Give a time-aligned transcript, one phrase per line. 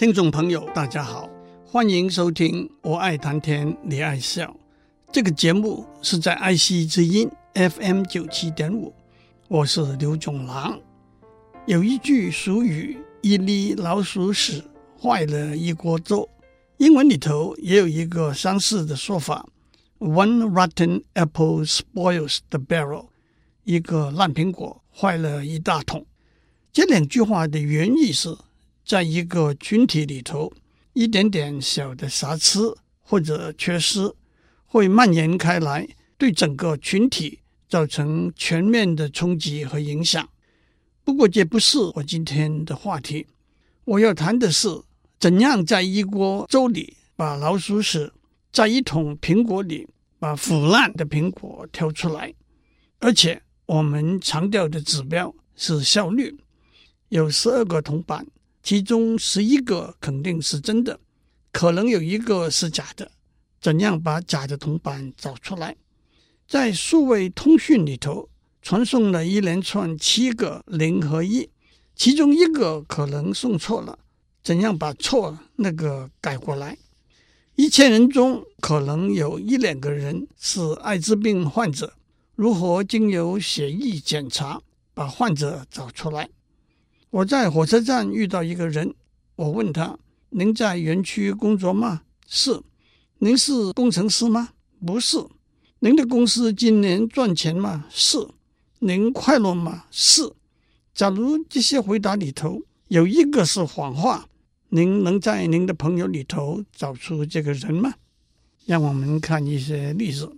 [0.00, 1.28] 听众朋友，大家好，
[1.66, 4.46] 欢迎收听《我爱谈天，你爱笑》
[5.12, 8.94] 这个节目，是在爱惜之音 FM 九七点五，
[9.48, 10.80] 我是刘总郎。
[11.66, 14.64] 有一句俗语：“一粒老鼠屎
[14.98, 16.26] 坏了一锅粥。”
[16.80, 19.46] 英文里头也有一个相似的说法
[19.98, 23.08] ：“One rotten apple spoils the barrel。”
[23.64, 26.06] 一个烂苹果坏了一大桶。
[26.72, 28.34] 这两句话的原意是。
[28.90, 30.52] 在一个群体里头，
[30.94, 34.12] 一点点小的瑕疵或者缺失
[34.66, 35.86] 会蔓延开来，
[36.18, 40.28] 对整个群体造成全面的冲击和影响。
[41.04, 43.28] 不过，这不是我今天的话题。
[43.84, 44.66] 我要谈的是
[45.20, 48.12] 怎样在一锅粥里把老鼠屎，
[48.50, 49.86] 在一桶苹果里
[50.18, 52.34] 把腐烂的苹果挑出来。
[52.98, 56.36] 而且，我们强调的指标是效率。
[57.10, 58.26] 有十二个铜板。
[58.62, 61.00] 其中十一个肯定是真的，
[61.52, 63.10] 可能有一个是假的。
[63.60, 65.76] 怎样把假的铜板找出来？
[66.48, 68.28] 在数位通讯里头
[68.62, 71.48] 传送了一连串七个零和一，
[71.94, 73.98] 其中一个可能送错了。
[74.42, 76.76] 怎样把错那个改过来？
[77.56, 81.92] 一千人中可能有一两个人是艾滋病患者，
[82.34, 84.62] 如何经由血液检查
[84.94, 86.30] 把患者找出来？
[87.10, 88.94] 我在火车站遇到一个人，
[89.34, 89.98] 我问他
[90.30, 92.62] ：“您在园区工作吗？”“是。
[93.18, 94.50] ”“您是工程师吗
[94.86, 95.18] ？”“不是。
[95.80, 98.16] ”“您的公司今年赚钱吗？”“是。
[98.78, 100.32] ”“您快乐吗？”“是。”
[100.94, 104.28] 假如这些回答里头有一个是谎话，
[104.68, 107.94] 您能在您的朋友里头找出这个人吗？
[108.66, 110.30] 让我们看一些例子：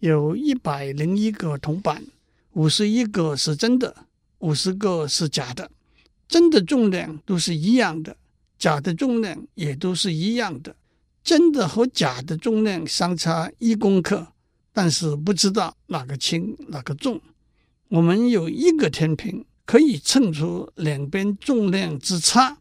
[0.00, 2.04] 有一百零一个铜板，
[2.52, 4.04] 五十一个是真的，
[4.40, 5.70] 五十个是假的。
[6.28, 8.16] 真的重量都是一样的，
[8.58, 10.74] 假的重量也都是一样的。
[11.22, 14.28] 真的和假的重量相差一公克，
[14.72, 17.20] 但是不知道哪个轻哪个重。
[17.88, 22.58] 我们有一个天平可以称出两边重量之差。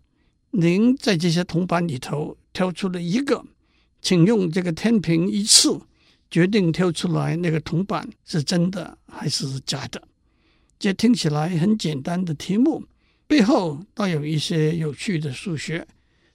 [0.51, 3.43] 您在这些铜板里头挑出了一个，
[4.01, 5.79] 请用这个天平一次
[6.31, 10.01] 决定挑出来那个铜板是真的还是假的。
[10.79, 12.83] 这听起来很简单的题目。
[13.27, 15.85] 背后倒有一些有趣的数学。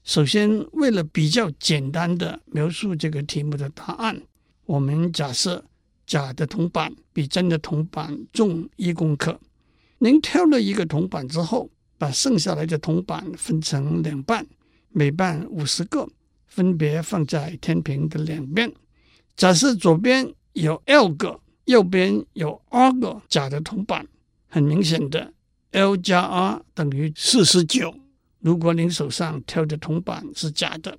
[0.02, 4.20] 首先，为了比较简单的描述这个题目的答案，
[4.64, 5.64] 我们假设
[6.06, 9.38] 假的铜板比真的铜板重一公克。
[9.98, 14.46] 您挑了一个铜板之后，把剩下来的铜板分成两半，
[14.88, 16.08] 每半五十个，
[16.46, 18.72] 分别放在天平的两边。
[19.36, 24.08] 假设左边有 L 个，右边有 R 个假的铜板，
[24.48, 25.32] 很明显的。
[25.72, 27.94] L 加 R 等于四十九。
[28.40, 30.98] 如果您手上挑的铜板是假的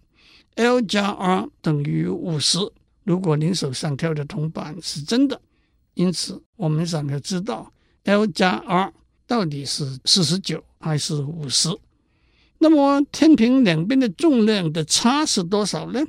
[0.56, 2.60] ，L 加 R 等于五十。
[3.04, 5.42] 如果您手上挑的铜板是真的，
[5.96, 7.72] 因此我们想要知道
[8.04, 8.94] L 加 R
[9.26, 11.70] 到底是四十九还是五十。
[12.60, 16.00] 那么天平两边的重量的差是多少呢？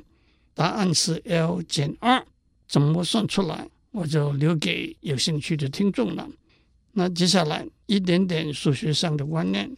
[0.53, 2.25] 答案是 L 减 R。
[2.67, 3.69] 怎么算出来？
[3.91, 6.27] 我就留给有兴趣的听众了。
[6.93, 9.69] 那接下来一点点数学上的观念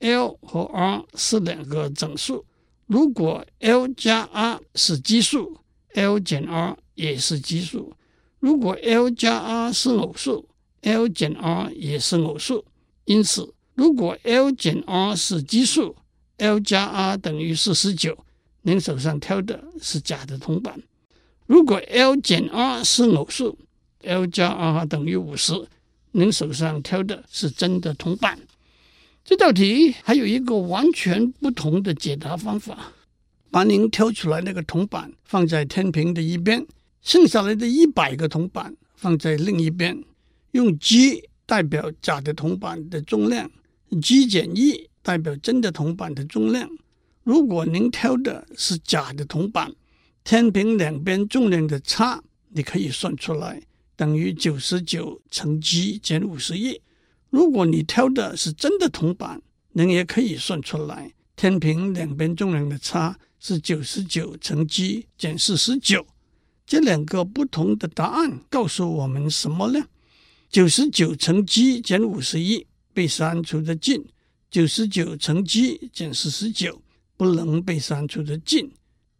[0.00, 2.44] ，L 和 R 是两个整数，
[2.86, 5.56] 如果 L 加 R 是奇数
[5.94, 7.92] ，L 减 R 也是奇数；
[8.40, 10.48] 如果 L 加 R 是偶数
[10.80, 12.64] ，L 减 R 也是偶数。
[13.04, 15.94] 因此，如果 L 减 R 是奇数
[16.38, 18.18] ，L 加 R 等于四十九，
[18.62, 20.74] 您手上挑的是假的铜板；
[21.46, 23.56] 如果 L 减 R 是偶数
[24.00, 25.54] ，L 加 R 等于五十。
[26.14, 28.38] 您手上挑的是真的铜板，
[29.24, 32.92] 这道题还有一个完全不同的解答方法：
[33.50, 36.66] 把您挑出来那个铜板放在天平的一边，
[37.00, 40.04] 剩下来的一百个铜板放在另一边，
[40.50, 43.50] 用 G 代表假的铜板的重量
[44.02, 46.68] ，G 减一代表真的铜板的重量。
[47.24, 49.72] 如果您挑的是假的铜板，
[50.24, 53.62] 天平两边重量的差，你可以算出来。
[53.96, 56.80] 等于九十九乘 G 减五十一。
[57.30, 59.40] 如果你挑的是真的铜板，
[59.72, 66.06] 您也可以算出来，天平两边重量的差是九十九乘 G 减四十九。
[66.66, 69.86] 这两个不同的答案告诉我们什么呢？
[70.48, 74.04] 九十九乘 G 减五十一被删除的近，
[74.50, 76.82] 九十九乘 G 减四十九
[77.16, 78.70] 不能被删除的近，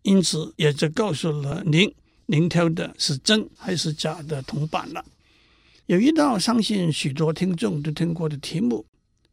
[0.02, 1.92] 因此也就告诉了您。
[2.32, 5.05] 您挑的是真还是假的铜板了？
[5.84, 8.87] 有一道相信许多听众都听过的题目，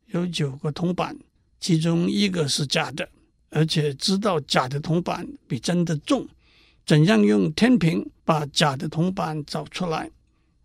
[0.08, 1.18] 有九个铜板，
[1.62, 3.08] 其中一个是假的，
[3.52, 6.28] 而且知道假的铜板比真的重，
[6.86, 10.12] 怎样用天平把假的铜板找出来？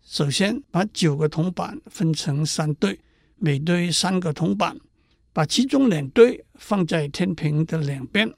[0.03, 2.99] 首先，把九个铜板分成三堆，
[3.37, 4.77] 每堆三个铜板，
[5.31, 8.29] 把其中两堆放在天平的两边。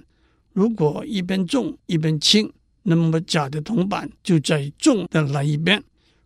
[0.54, 2.54] 如果一边重一边轻，
[2.90, 5.78] 那么假的铜板就在重的那一边；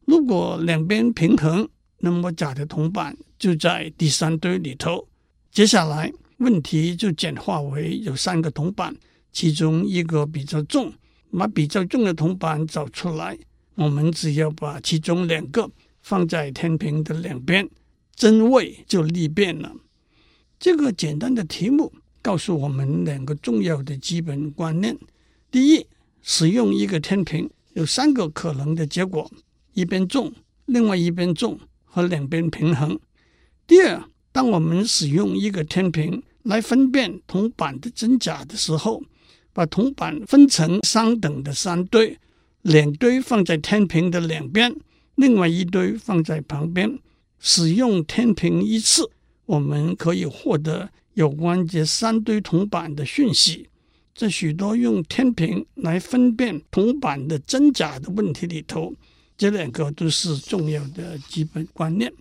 [0.05, 1.67] 如果两边平衡，
[1.97, 5.07] 那么假的铜板就在第三堆里头。
[5.51, 8.95] 接下来，问题就简化为有三个铜板，
[9.33, 10.93] 其中一个比较重，
[11.31, 13.35] 把比较重的铜板找出来。
[13.73, 15.67] 我们只要把其中两个
[16.03, 17.67] 放在天平的两边，
[18.15, 19.73] 真伪就立变了。
[20.59, 21.91] 这个简单的题目
[22.21, 24.95] 告诉我们两个重要的基本观念：
[25.49, 25.87] 第一，
[26.21, 29.29] 使用一个天平有三个可能的结果，
[29.73, 30.31] 一边重，
[30.65, 32.97] 另外一边重和两边平衡；
[33.65, 39.01] 第二，当我们使用一个天平来分辨铜板的真假的时候，
[39.53, 42.17] 把铜板分成相等的三堆。
[42.61, 44.75] 两堆放在天平的两边，
[45.15, 46.99] 另外一堆放在旁边。
[47.39, 49.09] 使用天平一次，
[49.47, 53.67] 我们可以获得有关这三堆铜板的讯息。
[54.21, 58.93] 在许多用天平来分辨铜板的真假的问题里头，
[59.35, 62.13] 这两个都是重要的基本观念。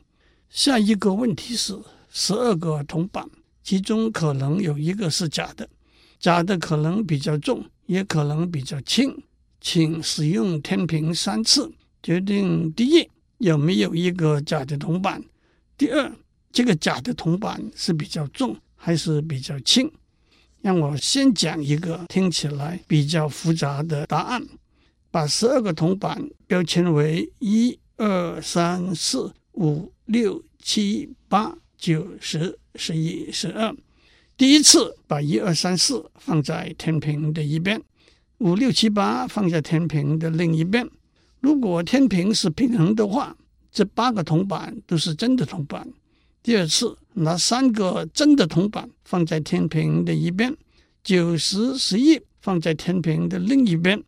[0.48, 1.78] 下一个问题是：
[2.10, 3.28] 十二个铜板，
[3.62, 5.68] 其中可能有一个是假的，
[6.18, 9.14] 假的可能比较重，也可能比较轻。
[9.60, 11.70] 请使用天平三次，
[12.02, 13.06] 决定第一
[13.36, 15.20] 有没有一个假的铜板；
[15.76, 16.10] 第二，
[16.50, 19.92] 这个假的铜板是比较重还是比较轻。
[20.62, 24.46] 让我先讲一个听起来比较复杂的答案：
[25.10, 33.74] 把十二个铜板标签为一二三四五六七八九十十一十二。
[34.36, 37.82] 第一次把一二三四放在天平的一边。
[38.38, 40.88] 五六七八放在天平的另一边。
[41.40, 43.36] 如果天平是平衡的话，
[43.70, 45.86] 这八个铜板都是真的铜板。
[46.42, 50.56] 第二次拿三个真的铜板放在天平的一边，
[51.04, 54.02] 九十十一放在天平的另一边。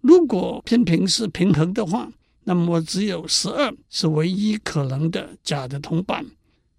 [0.00, 2.10] 如果天平是平衡的话，
[2.44, 6.24] 那么只有十二是唯一可能的假的铜板。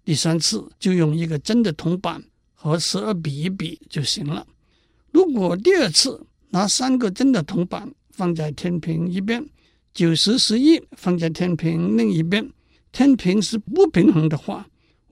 [0.04, 2.22] 第三次就用一个真的铜板
[2.54, 4.46] 和十二比一比就行了。
[5.10, 9.44] 如果第二次，拿三个真的铜板放在天平一边，
[9.92, 12.48] 九十十一放在天平另一边。
[12.92, 14.66] 天平是不平衡的话，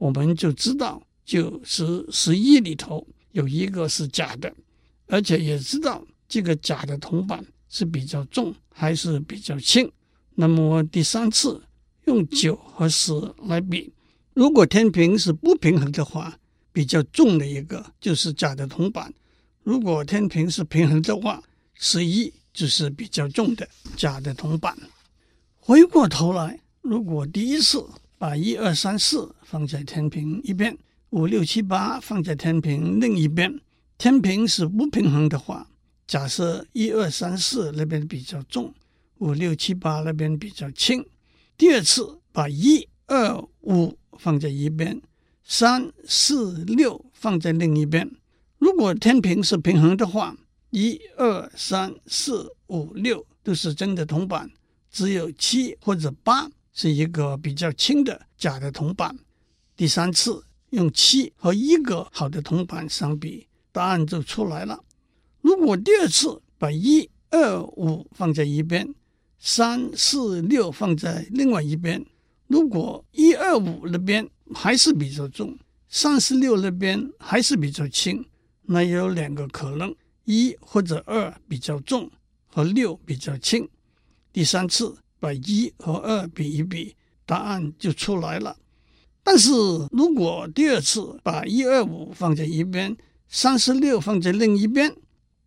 [0.05, 4.55] 我们就知道九十十一里头有一个是假的，
[5.07, 9.91] 而且也知道这个假的铜板是比较重还是比较轻。
[10.35, 11.63] 那么第三次
[12.05, 13.15] 用九和十
[13.49, 13.91] 来比，
[14.35, 16.39] 如果天平是不平衡的话，
[16.71, 19.11] 比较重的一个就是假的铜板。
[19.63, 21.43] 如果天平是平衡的话，
[21.73, 23.67] 十一就是比较重的
[23.97, 24.77] 假的铜板。
[25.57, 27.83] 回过头来，如果第一次
[28.25, 30.75] 把一二三四放在天平一边，
[31.11, 33.61] 五六七八放在天平另一边，
[33.99, 35.69] 天平是不平衡的话，
[36.07, 38.73] 假设一二三四那边比较重，
[39.19, 41.05] 五六七八那边比较轻。
[41.59, 45.03] 第二次把一二五放在一边，
[45.45, 48.11] 三四六放在另一边。
[48.57, 50.35] 如果天平是平衡的话，
[50.71, 54.51] 一二三四五六都是真的铜板，
[54.91, 59.17] 只有七或者八是一个比较轻的假的铜板。
[59.75, 64.85] 第三次用七和一个好的铜板相比，答案就出来了。
[65.41, 68.95] 如果第二次把一二五放在一边，
[69.39, 72.05] 三四六放在另外一边，
[72.47, 78.25] 如果一二五那边还是比较重，三四六那边还是比较轻。
[78.63, 82.11] 那有两个可能：一或者二比较重，
[82.47, 83.69] 和六比较轻。
[84.33, 88.57] 第三次把一和二比一比，答案就出来了。
[89.23, 89.51] 但是
[89.91, 92.97] 如果第二次把一二五放在一边，
[93.29, 94.95] 三十六放在另一边，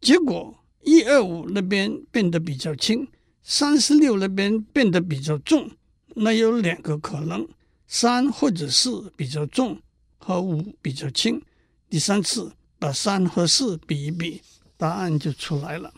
[0.02, 3.08] 结果一二五那边变得比较轻，
[3.44, 5.70] 三十六那边变得比较重。
[6.16, 7.48] 那有两个可能：
[7.88, 9.80] 三或者四比较重，
[10.18, 11.42] 和五比较轻。
[11.90, 12.52] 第三次。
[12.80, 14.40] 把三和四比一比，
[14.78, 15.92] 答案就出来了。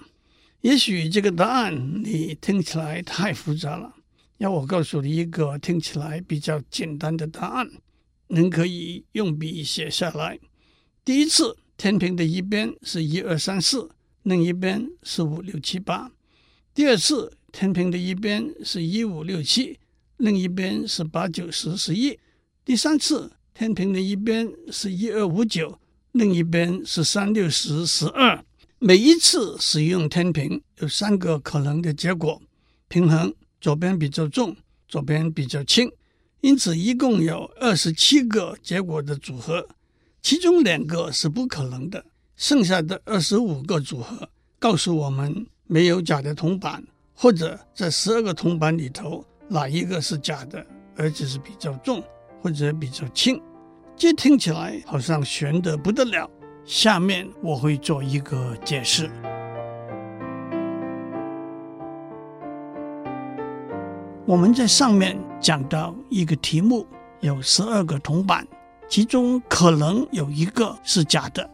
[0.61, 3.93] 也许这个答案你听起来太复杂了，
[4.39, 7.69] 要我告诉你一个听起来比较简单的答案，
[8.27, 10.37] 您可以用笔写下来。
[11.05, 13.89] 第一次，天平的一边是一二三四，
[14.23, 16.11] 另一边是五六七八。
[16.73, 19.79] 第二次，天平的一边是一五六七，
[20.17, 22.19] 另一边是八九十十一。
[22.65, 25.79] 第三次，天平的一边是一二五九。
[26.11, 28.43] 另一边是三六十十二。
[28.81, 32.41] 每一次使用天平有三个可能的结果：
[32.87, 34.55] 平衡，左边比较重，
[34.87, 35.91] 左边比较轻。
[36.39, 39.67] 因此，一共有二十七个结果的组合，
[40.21, 42.05] 其中两个是不可能的，
[42.37, 46.81] 剩下的二十五个组合告诉我们没有假的铜板，
[47.13, 52.01] 或者在十二个铜板里头哪一个是假的，而且是比较重
[52.41, 53.41] 或者比较轻。
[53.97, 56.31] 这听起来好像玄得不得了。
[56.69, 59.09] 下面我会做一个解释。
[64.23, 66.85] 我们在上面讲到一个题目，
[67.21, 68.47] 有十二个铜板，
[68.87, 71.49] 其中可能有一个是假的，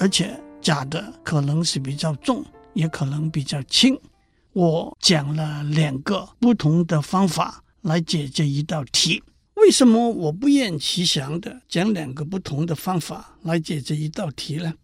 [0.00, 3.96] 而且假的可能是比较重，也可能比较轻。
[4.52, 9.22] 我讲了两个不同的方法来解这一道题。
[9.56, 14.74] 为什么我不厌其详的讲两个不同的方法来解这一道题呢？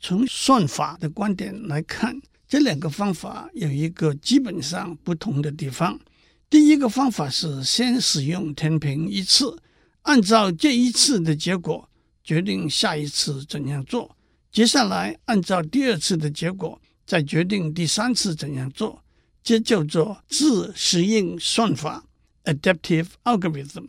[0.00, 6.00] 从算法的观点来看，这两个方法有一个基本上不同的地方。
[6.48, 9.56] 第一个方法是先使用天平一次，
[10.02, 11.88] 按照这一次的结果
[12.24, 14.16] 决定下一次怎样做，
[14.50, 19.04] 接下来按照第二次的结果再决定第三次怎样做，
[19.42, 22.06] 这叫做自适应算法
[22.44, 23.88] （adaptive algorithm）。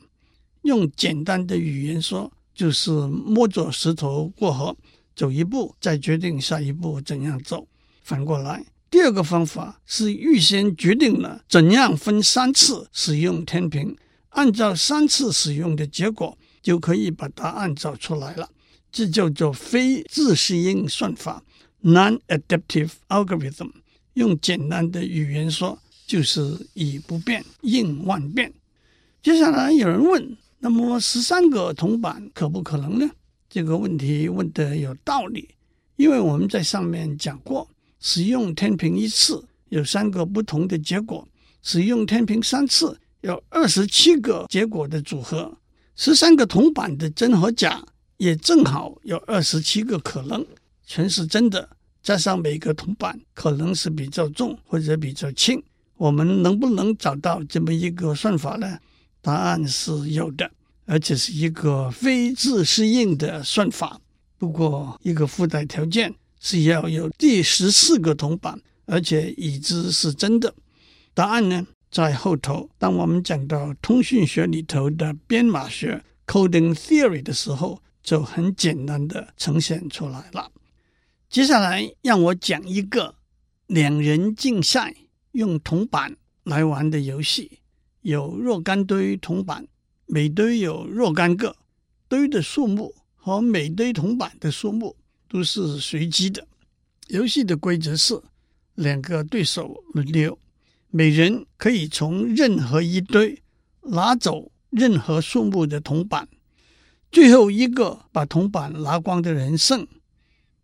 [0.63, 4.75] 用简单的语言说，就是摸着石头过河，
[5.15, 7.67] 走一步再决定下一步怎样走。
[8.01, 13.96] 反过来，第二个方法是预先决定了怎样分三次使用天平，
[14.29, 18.50] 按照三次使用的结果就可以把答案找出来了。
[18.91, 21.43] 这叫做非自适应算法
[21.84, 23.72] （non-adaptive algorithm）。
[24.13, 28.53] 用简单的语言说，就是以不变应万变。
[29.24, 30.38] 接下来有人问。
[30.63, 33.05] 那么十三个铜板可不可能呢？
[33.50, 35.50] 这个问题问得有道理，
[35.98, 37.67] 因为我们在上面讲过，
[38.00, 41.27] 使用天平一次有三个不同的结果，
[41.62, 45.58] 使用天平三次有二十七个结果的组合，
[45.98, 50.46] 十三个铜板的真和假也正好有二十七个可能，
[50.86, 51.67] 全是真的，
[52.01, 55.62] 加上每个铜板可能是比较重或者比较轻，
[55.98, 58.79] 我们能不能找到这么一个算法呢？
[59.23, 60.51] 答案是有的，
[60.85, 64.01] 而且是一个非自适应的算法。
[64.37, 70.53] 不过，一个附带条件是要有第十四个铜板，而且已知是真的。
[71.13, 72.69] 答案呢，在后头。
[72.77, 80.51] 当我们讲到通讯学里头的编码学 （coding theory） 的时候，就很简单的呈现出来了。
[81.29, 83.15] 接下来，让我讲一个
[83.67, 84.93] 两人竞赛
[85.31, 87.59] 用铜板来玩的游戏。
[88.03, 89.65] 有若干堆铜板，
[90.05, 91.55] 每堆有若干个，
[92.07, 94.95] 堆的数目和每堆铜板的数目
[95.27, 96.48] 都是随机的。
[97.07, 98.22] 游戏的规则是
[98.75, 100.38] 两个对手轮流，
[100.89, 103.41] 每人可以从任何一堆
[103.83, 106.27] 拿走任何数目的铜板，
[107.10, 109.88] 最后一个把铜板拿光的人胜。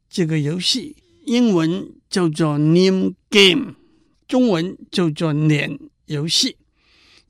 [0.09, 3.75] 这个游戏英文叫做 Name Game，
[4.27, 6.57] 中文叫做脸游戏。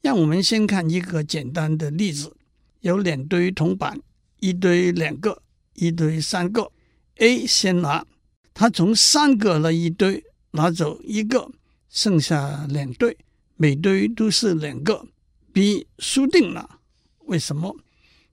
[0.02, 2.36] 让我们先看一个简单的例子：
[2.82, 4.00] 有两堆铜板，
[4.40, 5.42] 一堆两个，
[5.74, 6.72] 一堆三个。
[7.18, 8.06] A 先拿，
[8.54, 11.52] 他从三个那一堆拿走一个，
[11.90, 13.18] 剩下两堆，
[13.58, 15.06] 每堆都是两个。
[15.52, 16.80] B 输定了，
[17.26, 17.76] 为什么？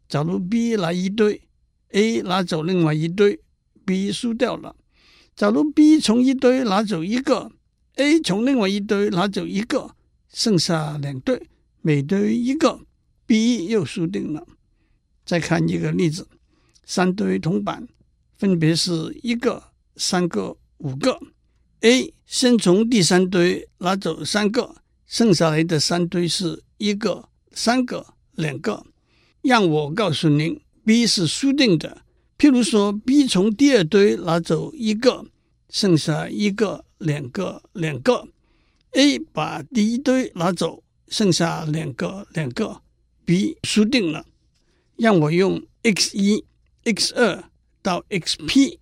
[0.08, 1.42] 假如 B 拿一堆
[1.88, 3.40] ，A 拿走另外一堆
[3.84, 4.76] ，B 输掉了。
[5.34, 7.50] 假如 B 从一堆拿走一个
[7.96, 9.96] ，A 从另外一堆拿走一个，
[10.32, 11.42] 剩下两堆。
[11.86, 12.80] 每堆一个
[13.26, 14.44] ，B 又输定了。
[15.24, 16.26] 再看一个例子，
[16.84, 17.86] 三堆铜板，
[18.36, 19.62] 分别是一个、
[19.94, 21.16] 三个、五个。
[21.82, 24.74] A 先从第三堆拿走三个，
[25.06, 28.84] 剩下来的三堆是一个、三个、两个。
[29.42, 32.02] 让我告诉您，B 是输定的。
[32.36, 35.24] 譬如说，B 从第二堆拿走一个，
[35.70, 38.26] 剩下一个、两个、两个。
[38.90, 40.82] A 把第一堆拿走。
[41.08, 42.82] 剩下两个，两个
[43.24, 44.26] ，B 输定了。
[44.96, 46.44] 让我用 x 一、
[46.84, 47.50] x 二
[47.82, 48.78] 到 xp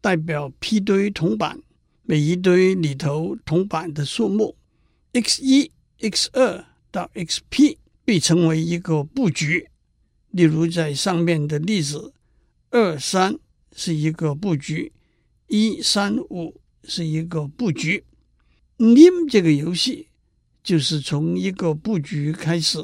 [0.00, 1.60] 代表 p 堆铜板，
[2.02, 4.56] 每一堆里头铜板的数目。
[5.12, 9.68] x 一、x 二到 xp 被称为一个布局。
[10.30, 12.12] 例如在上面的例子，
[12.70, 13.38] 二三
[13.76, 14.92] 是一个布局，
[15.46, 18.04] 一三五是一个布局。
[18.78, 20.08] Nim 这个游戏。
[20.62, 22.78] 就是从一个布局开始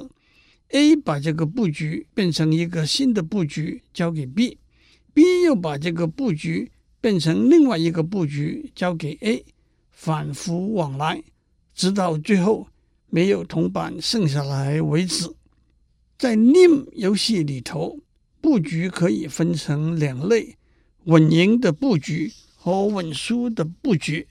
[0.70, 6.70] ，A 把这个布局变成一个新的布局交给 B，B 又把这个布局
[7.00, 9.44] 变成另外一个布局交给 A，
[9.90, 11.22] 反复往来，
[11.74, 12.66] 直到最后
[13.08, 15.30] 没有铜板剩下来为止。
[16.18, 18.00] 在 NIM 游戏里头，
[18.40, 20.56] 布局可以分成两类：
[21.04, 24.26] 稳赢的布局和稳输的布局。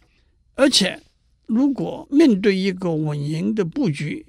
[0.55, 1.01] 而且，
[1.47, 4.25] 如果面对一个稳赢的布局，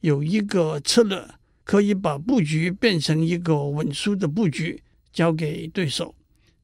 [0.00, 1.22] 有一个策略
[1.64, 6.14] 可以把布局变成一个稳输的布局，交给对手。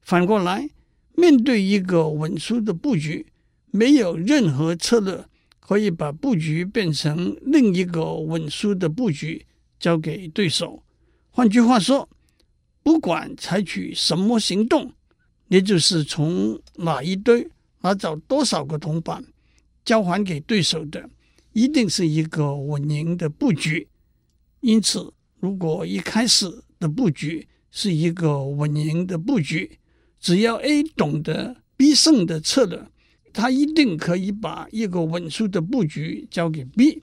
[0.01, 0.67] 反过来，
[1.15, 3.27] 面对一个稳输的布局，
[3.69, 5.23] 没有任何策略
[5.59, 9.45] 可以把布局变成另一个稳输的布局，
[9.79, 10.81] 交给对手。
[11.29, 12.09] 换句话说，
[12.81, 14.91] 不管采取什么行动，
[15.49, 17.47] 也就是从哪一堆
[17.81, 19.23] 拿走多少个铜板，
[19.89, 21.09] 交还给对手的，
[21.51, 23.87] 一定是一个稳赢的布局。
[24.59, 26.45] 因此，如果一开始
[26.77, 29.79] 的布局是一个稳赢的布局，
[30.19, 32.87] 只要 A 懂得必胜的策略，
[33.33, 37.01] 他一定可以把一个稳输的布局交给 B。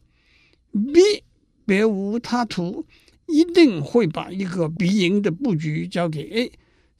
[0.71, 1.25] B
[1.65, 2.87] 别无他途，
[3.27, 6.53] 一定会把一个必赢的布局交给 A。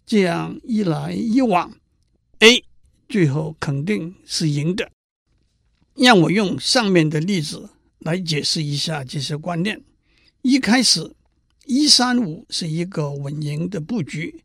[0.05, 1.73] 这样一来一往
[2.41, 2.65] ，A
[3.09, 4.91] 最后肯定是赢的。
[5.97, 9.83] 让我用上面的例子来解释一下这些观念。
[10.43, 11.15] 一开始，
[11.65, 14.45] 一三五是一个稳赢的布局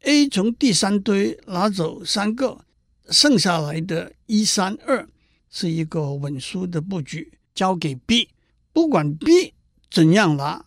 [0.00, 2.64] ，A 从第三堆拿走三个，
[3.10, 5.06] 剩下来的一三二
[5.50, 8.30] 是一个稳输的布局，交给 B。
[8.72, 9.52] 不管 B
[9.90, 10.64] 怎样拿，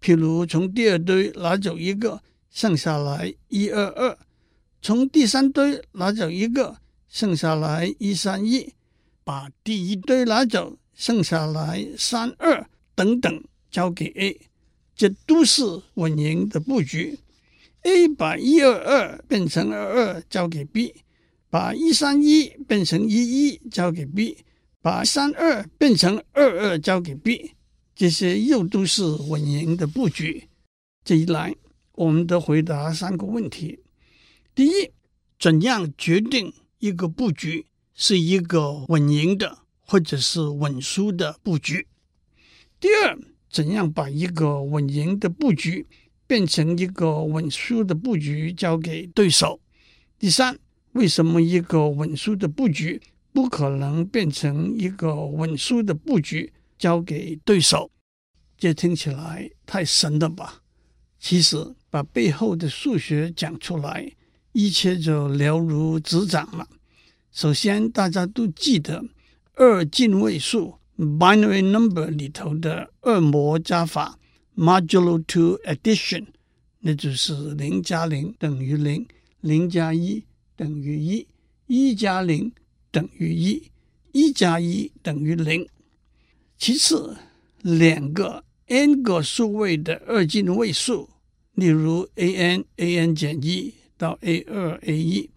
[0.00, 4.16] 譬如从第二堆拿走一个，剩下来一二二；
[4.80, 8.72] 从第三堆拿走一个，剩下来一三一。
[9.28, 14.40] 把第一堆拿走，剩下来三二等等交给 A，
[14.96, 17.18] 这都是稳赢的布局。
[17.82, 20.94] A 把一二二变成二二交给 B，
[21.50, 24.38] 把一三一变成一一交给 B，
[24.80, 27.50] 把三二变成二二交给 B，
[27.94, 30.48] 这些又都是稳赢的布局。
[31.04, 31.54] 这一来，
[31.96, 33.80] 我们得回答三个问题：
[34.54, 34.90] 第一，
[35.38, 37.66] 怎样决定一个布局？
[38.00, 41.88] 是一个稳赢的或者是稳输的布局。
[42.78, 43.18] 第二，
[43.50, 45.84] 怎样把一个稳赢的布局
[46.24, 49.58] 变成一个稳输的布局交给对手？
[50.16, 50.56] 第三，
[50.92, 57.90] 为什么一个稳输的布局不可能变成一个稳输的布局交给对手？
[58.56, 60.62] 这听起来太神了吧？
[61.18, 64.12] 其实把背后的数学讲出来，
[64.52, 66.68] 一切就了如指掌了。
[67.30, 69.04] 首先，大家都记得
[69.54, 74.18] 二进位数 （binary number） 里头的二模加法
[74.56, 76.26] （modulo two addition），
[76.80, 79.06] 那就是零加零等于零，
[79.40, 80.24] 零加一
[80.56, 81.26] 等于一，
[81.66, 82.50] 一加零
[82.90, 83.70] 等于一，
[84.12, 85.68] 一加一等于零。
[86.56, 87.16] 其次，
[87.62, 91.08] 两个 n 个数位的二进位数，
[91.54, 95.30] 例如 a n a n 减一到 a 二 a 一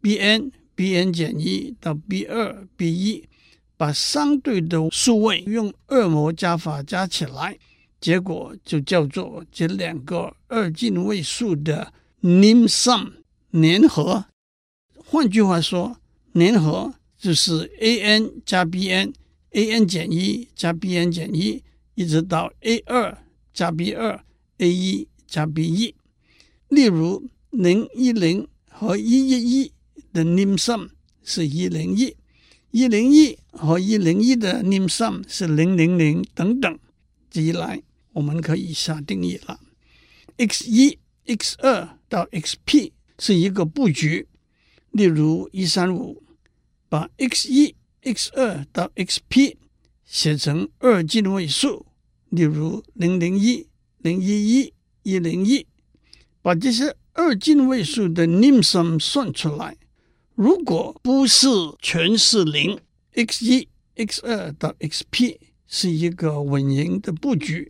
[0.00, 0.52] ，b n。
[0.78, 3.28] B n 减一到 b 二 b 一，
[3.76, 7.58] 把相对的数位用二模加法加起来，
[8.00, 13.10] 结果就叫做这两个二进位数的 nim sum
[13.50, 14.26] 联合。
[14.94, 15.96] 换句话说，
[16.30, 21.60] 联合就是 a n 加 b n，a n 减一加 b n 减一，
[21.96, 23.18] 一直到 a 二
[23.52, 24.24] 加 b 二
[24.58, 25.92] ，a 一加 b 一。
[26.68, 29.72] 例如零一零和一一一。
[30.12, 30.88] 的 nim sum
[31.22, 32.16] 是一零一，
[32.70, 36.78] 一零一和一零一的 nim sum 是零零零等等。
[37.30, 37.82] 这一来，
[38.12, 39.60] 我们可以下定义了
[40.36, 44.26] ：x 一、x 二到 xp 是一个布局。
[44.90, 46.22] 例如一三五，
[46.88, 49.56] 把 x 一、x 二到 xp
[50.06, 51.84] 写成二进位数，
[52.30, 53.66] 例如零零一、
[53.98, 55.66] 零一一、一零一，
[56.40, 59.76] 把这些二进位数的 nim sum 算出来。
[60.38, 61.48] 如果不是
[61.82, 62.78] 全是零
[63.12, 67.68] ，x 一、x 二到 xp 是一个稳赢的布局；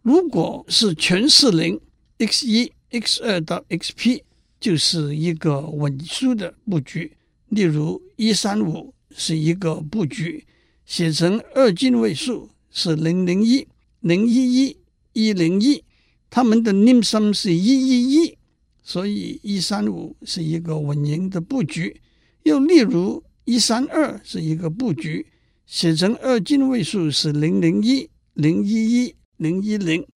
[0.00, 1.78] 如果是全是零
[2.16, 4.22] ，x 一、x 二到 xp
[4.58, 7.12] 就是一个稳输的布局。
[7.50, 10.46] 例如一三五是一个布局，
[10.86, 13.68] 写成二进位数是零零一、
[14.00, 14.78] 零一一、
[15.12, 15.84] 一零一，
[16.30, 18.38] 它们的 nim sum 是一一一，
[18.82, 22.00] 所以一三五是一个稳赢的布局。
[22.46, 25.26] 又例如，一三二是一个布局，
[25.66, 30.06] 写成二进位数是零零一、零一一、零一零，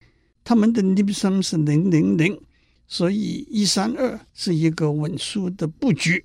[0.41, 2.39] 它们的 NIBS 是零零零，
[2.87, 6.23] 所以一三二是一个稳输的布局。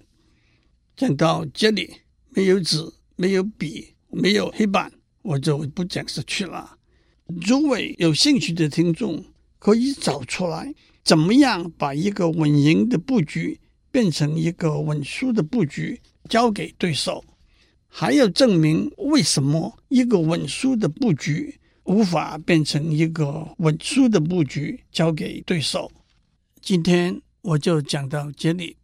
[0.94, 1.90] 讲到这里，
[2.28, 2.78] 没有纸，
[3.16, 4.92] 没有笔，没有黑板，
[5.22, 6.78] 我就不讲下去了。
[7.44, 9.24] 诸位有兴趣的听众
[9.58, 13.58] 可以找出来，怎么样把一个稳赢的布局
[13.96, 17.24] 变成一个稳输的布局，交给对手，
[17.88, 25.90] 还要证明为什么一个稳输的布局无法变成一个稳输的布局，交给对手。
[26.60, 28.76] 今天我就讲到这里，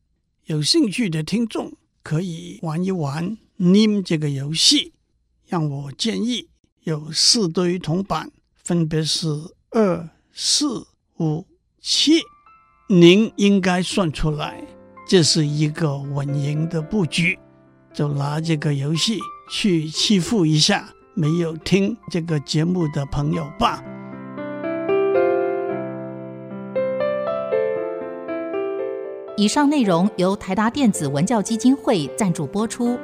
[0.46, 1.74] 有兴趣的听众。
[2.02, 4.94] 可以玩一玩 NIM 这个游戏，
[5.46, 6.48] 让我建议
[6.84, 9.28] 有四堆铜板，分别是
[9.68, 10.86] 二、四、
[11.18, 11.46] 五、
[11.82, 12.22] 七，
[12.88, 14.64] 您应该算出来，
[15.06, 17.38] 这是一个稳赢的布局，
[17.92, 19.18] 就拿这个游戏
[19.50, 23.82] 去欺负一下没有听这个节目的朋友吧。
[29.36, 32.98] 以上内容由台达电子文教基金会赞助播出。